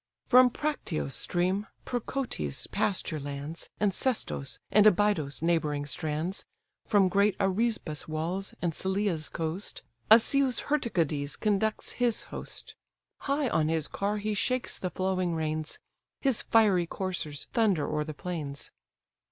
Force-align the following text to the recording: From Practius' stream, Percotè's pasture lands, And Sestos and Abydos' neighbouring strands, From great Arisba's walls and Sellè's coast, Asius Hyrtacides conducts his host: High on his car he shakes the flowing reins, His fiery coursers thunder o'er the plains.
From 0.25 0.49
Practius' 0.49 1.13
stream, 1.13 1.67
Percotè's 1.85 2.65
pasture 2.65 3.19
lands, 3.19 3.69
And 3.79 3.93
Sestos 3.93 4.57
and 4.71 4.87
Abydos' 4.87 5.43
neighbouring 5.43 5.85
strands, 5.85 6.43
From 6.87 7.07
great 7.07 7.35
Arisba's 7.39 8.07
walls 8.07 8.55
and 8.63 8.73
Sellè's 8.73 9.29
coast, 9.29 9.83
Asius 10.09 10.59
Hyrtacides 10.61 11.39
conducts 11.39 11.91
his 12.01 12.23
host: 12.33 12.73
High 13.19 13.47
on 13.49 13.67
his 13.67 13.87
car 13.87 14.17
he 14.17 14.33
shakes 14.33 14.79
the 14.79 14.89
flowing 14.89 15.35
reins, 15.35 15.77
His 16.19 16.41
fiery 16.41 16.87
coursers 16.87 17.45
thunder 17.53 17.87
o'er 17.87 18.03
the 18.03 18.15
plains. 18.15 18.71